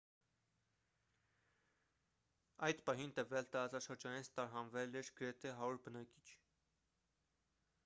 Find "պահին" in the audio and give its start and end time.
2.87-3.13